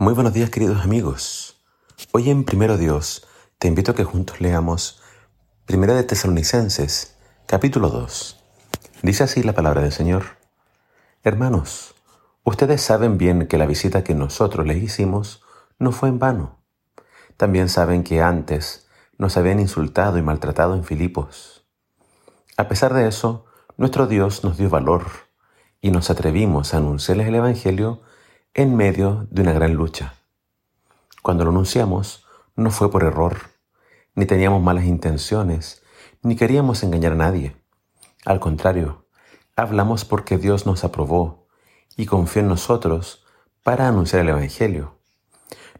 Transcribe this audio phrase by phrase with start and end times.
[0.00, 1.56] Muy buenos días queridos amigos.
[2.12, 3.26] Hoy en Primero Dios
[3.58, 5.02] te invito a que juntos leamos
[5.66, 8.40] Primera de Tesalonicenses, capítulo 2.
[9.02, 10.38] Dice así la palabra del Señor.
[11.24, 11.96] Hermanos,
[12.44, 15.42] ustedes saben bien que la visita que nosotros les hicimos
[15.80, 16.60] no fue en vano.
[17.36, 18.86] También saben que antes
[19.18, 21.66] nos habían insultado y maltratado en Filipos.
[22.56, 23.46] A pesar de eso,
[23.76, 25.06] nuestro Dios nos dio valor
[25.80, 28.02] y nos atrevimos a anunciarles el Evangelio
[28.54, 30.14] en medio de una gran lucha.
[31.22, 33.38] Cuando lo anunciamos, no fue por error,
[34.14, 35.82] ni teníamos malas intenciones,
[36.22, 37.56] ni queríamos engañar a nadie.
[38.24, 39.06] Al contrario,
[39.56, 41.46] hablamos porque Dios nos aprobó
[41.96, 43.24] y confió en nosotros
[43.62, 44.98] para anunciar el Evangelio.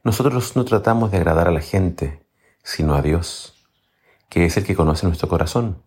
[0.04, 2.26] Nosotros no tratamos de agradar a la gente,
[2.62, 3.54] sino a Dios,
[4.28, 5.82] que es el que conoce nuestro corazón.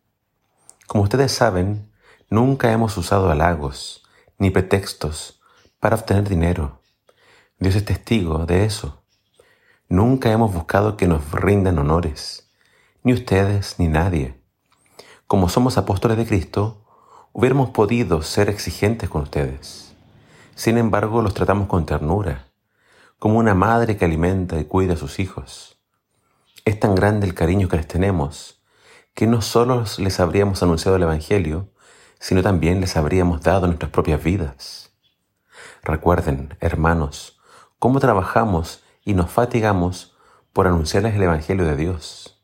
[0.87, 1.91] Como ustedes saben,
[2.29, 4.03] nunca hemos usado halagos
[4.37, 5.40] ni pretextos
[5.81, 6.81] para obtener dinero
[7.61, 9.03] Dios es testigo de eso.
[9.87, 12.49] Nunca hemos buscado que nos rindan honores,
[13.03, 14.41] ni ustedes ni nadie.
[15.27, 16.83] Como somos apóstoles de Cristo,
[17.33, 19.93] hubiéramos podido ser exigentes con ustedes.
[20.55, 22.47] Sin embargo, los tratamos con ternura,
[23.19, 25.79] como una madre que alimenta y cuida a sus hijos.
[26.65, 28.59] Es tan grande el cariño que les tenemos,
[29.13, 31.69] que no solo les habríamos anunciado el Evangelio,
[32.19, 34.90] sino también les habríamos dado nuestras propias vidas.
[35.83, 37.39] Recuerden, hermanos,
[37.79, 40.15] cómo trabajamos y nos fatigamos
[40.53, 42.39] por anunciarles el Evangelio de Dios.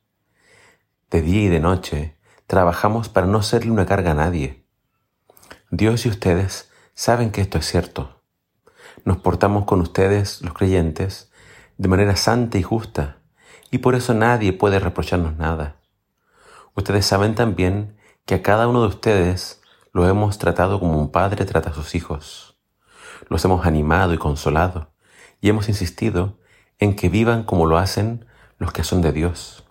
[1.12, 4.66] De día y de noche trabajamos para no serle una carga a nadie.
[5.70, 8.24] Dios y ustedes saben que esto es cierto.
[9.06, 11.32] Nos portamos con ustedes, los creyentes,
[11.78, 13.18] de manera santa y justa,
[13.70, 15.76] y por eso nadie puede reprocharnos nada.
[16.74, 19.62] Ustedes saben también que a cada uno de ustedes
[19.94, 22.47] lo hemos tratado como un padre trata a sus hijos.
[23.30, 24.92] Los hemos animado y consolado
[25.42, 26.40] y hemos insistido
[26.80, 28.26] en que vivan como lo hacen
[28.58, 29.66] los que son de Dios,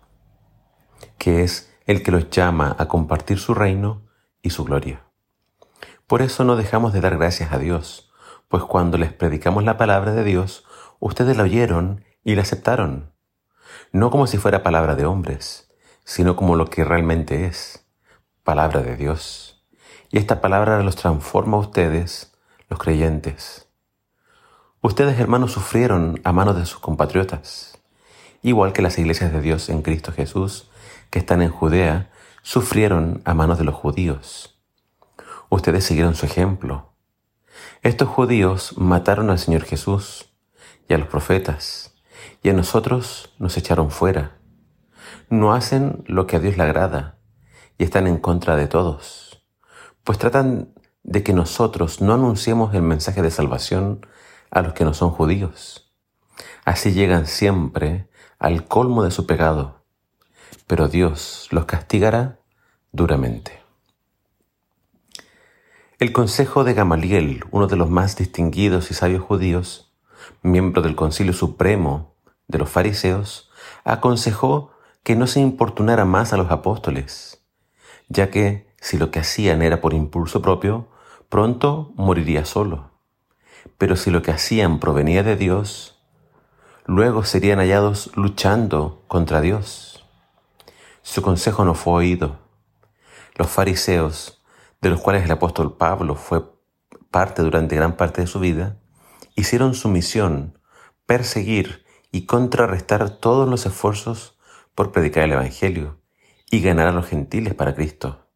[1.18, 4.02] que es el que los llama a compartir su reino
[4.42, 5.04] y su gloria.
[6.06, 8.12] Por eso no dejamos de dar gracias a Dios,
[8.48, 10.64] pues cuando les predicamos la palabra de Dios,
[11.00, 13.12] ustedes la oyeron y la aceptaron,
[13.92, 15.72] no como si fuera palabra de hombres,
[16.04, 17.86] sino como lo que realmente es,
[18.44, 19.66] palabra de Dios.
[20.10, 22.35] Y esta palabra los transforma a ustedes,
[22.68, 23.68] los creyentes.
[24.80, 27.78] Ustedes, hermanos, sufrieron a manos de sus compatriotas,
[28.42, 30.70] igual que las iglesias de Dios en Cristo Jesús,
[31.10, 32.10] que están en Judea,
[32.42, 34.60] sufrieron a manos de los judíos.
[35.48, 36.92] Ustedes siguieron su ejemplo.
[37.82, 40.32] Estos judíos mataron al Señor Jesús
[40.88, 41.94] y a los profetas,
[42.42, 44.38] y a nosotros nos echaron fuera.
[45.28, 47.18] No hacen lo que a Dios le agrada
[47.78, 49.44] y están en contra de todos,
[50.04, 50.72] pues tratan
[51.06, 54.04] de que nosotros no anunciemos el mensaje de salvación
[54.50, 55.94] a los que no son judíos.
[56.64, 58.08] Así llegan siempre
[58.40, 59.84] al colmo de su pecado,
[60.66, 62.40] pero Dios los castigará
[62.90, 63.62] duramente.
[66.00, 69.94] El consejo de Gamaliel, uno de los más distinguidos y sabios judíos,
[70.42, 72.16] miembro del Concilio Supremo
[72.48, 73.48] de los Fariseos,
[73.84, 74.72] aconsejó
[75.04, 77.44] que no se importunara más a los apóstoles,
[78.08, 80.88] ya que si lo que hacían era por impulso propio,
[81.28, 82.90] pronto moriría solo.
[83.78, 85.98] Pero si lo que hacían provenía de Dios,
[86.86, 90.04] luego serían hallados luchando contra Dios.
[91.02, 92.38] Su consejo no fue oído.
[93.36, 94.42] Los fariseos,
[94.80, 96.44] de los cuales el apóstol Pablo fue
[97.10, 98.78] parte durante gran parte de su vida,
[99.34, 100.58] hicieron su misión
[101.06, 104.38] perseguir y contrarrestar todos los esfuerzos
[104.74, 106.00] por predicar el Evangelio
[106.50, 108.26] y ganar a los gentiles para Cristo.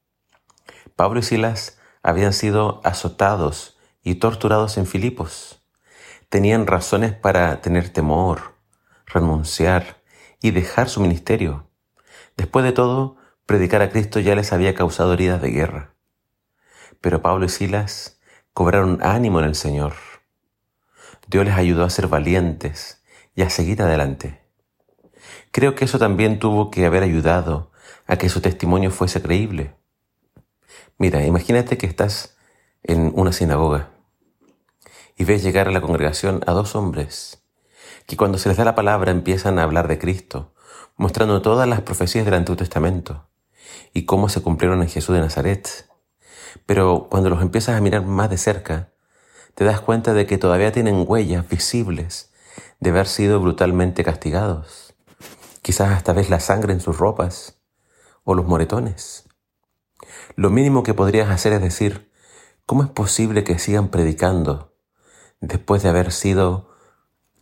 [0.97, 5.63] Pablo y Silas habían sido azotados y torturados en Filipos.
[6.29, 8.55] Tenían razones para tener temor,
[9.07, 10.01] renunciar
[10.41, 11.69] y dejar su ministerio.
[12.37, 13.17] Después de todo,
[13.47, 15.95] predicar a Cristo ya les había causado heridas de guerra.
[17.01, 18.21] Pero Pablo y Silas
[18.53, 19.95] cobraron ánimo en el Señor.
[21.27, 23.03] Dios les ayudó a ser valientes
[23.35, 24.41] y a seguir adelante.
[25.53, 27.71] Creo que eso también tuvo que haber ayudado
[28.07, 29.75] a que su testimonio fuese creíble.
[30.99, 32.37] Mira, imagínate que estás
[32.83, 33.91] en una sinagoga
[35.17, 37.41] y ves llegar a la congregación a dos hombres
[38.07, 40.53] que cuando se les da la palabra empiezan a hablar de Cristo,
[40.97, 43.29] mostrando todas las profecías del Antiguo Testamento
[43.95, 45.89] y cómo se cumplieron en Jesús de Nazaret.
[46.67, 48.93] Pero cuando los empiezas a mirar más de cerca,
[49.55, 52.33] te das cuenta de que todavía tienen huellas visibles
[52.81, 54.95] de haber sido brutalmente castigados.
[55.63, 57.61] Quizás hasta ves la sangre en sus ropas
[58.25, 59.30] o los moretones.
[60.37, 62.11] Lo mínimo que podrías hacer es decir,
[62.71, 64.77] ¿Cómo es posible que sigan predicando
[65.41, 66.71] después de haber sido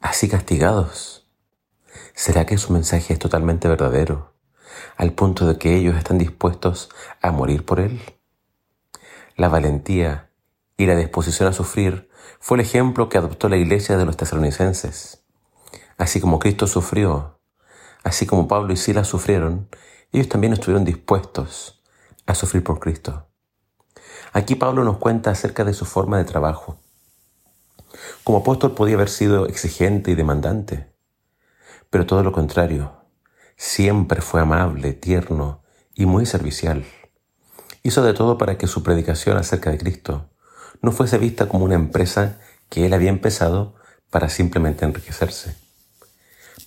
[0.01, 1.29] así castigados?
[2.15, 4.33] ¿Será que su mensaje es totalmente verdadero,
[4.97, 6.89] al punto de que ellos están dispuestos
[7.21, 8.01] a morir por él?
[9.37, 10.31] La valentía
[10.79, 12.09] y la disposición a sufrir
[12.41, 15.25] fue el ejemplo que adoptó la iglesia de los tesalonicenses.
[15.99, 17.39] Así como Cristo sufrió,
[18.03, 19.69] así como Pablo y Silas sufrieron,
[20.11, 21.78] ellos también estuvieron dispuestos
[22.29, 23.27] a sufrir por Cristo.
[24.33, 26.79] Aquí Pablo nos cuenta acerca de su forma de trabajo.
[28.23, 30.93] Como apóstol podía haber sido exigente y demandante,
[31.89, 32.93] pero todo lo contrario,
[33.57, 35.63] siempre fue amable, tierno
[35.95, 36.85] y muy servicial.
[37.83, 40.29] Hizo de todo para que su predicación acerca de Cristo
[40.83, 42.39] no fuese vista como una empresa
[42.69, 43.75] que él había empezado
[44.11, 45.57] para simplemente enriquecerse.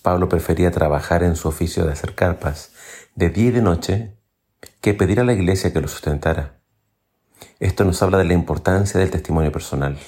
[0.02, 2.72] Pablo prefería trabajar en su oficio de hacer carpas
[3.14, 4.21] de día y de noche
[4.80, 6.60] que pedir a la iglesia que lo sustentara.
[7.60, 9.98] Esto nos habla de la importancia del testimonio personal.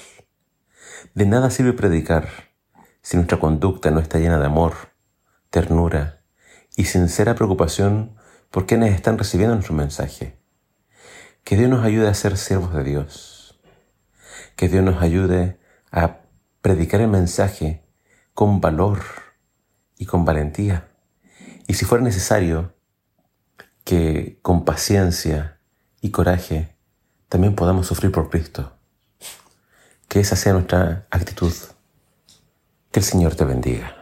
[1.13, 2.27] De nada sirve predicar
[3.01, 4.73] si nuestra conducta no está llena de amor,
[5.49, 6.21] ternura
[6.75, 8.15] y sincera preocupación
[8.51, 10.37] por quienes están recibiendo nuestro mensaje.
[11.43, 13.59] Que Dios nos ayude a ser siervos de Dios.
[14.55, 15.59] Que Dios nos ayude
[15.91, 16.17] a
[16.61, 17.85] predicar el mensaje
[18.33, 18.99] con valor
[19.97, 20.89] y con valentía.
[21.67, 22.74] Y si fuera necesario,
[23.85, 25.59] que con paciencia
[26.01, 26.75] y coraje
[27.29, 28.73] también podamos sufrir por Cristo.
[30.09, 31.53] Que esa sea nuestra actitud.
[32.91, 33.94] Que el Señor te bendiga.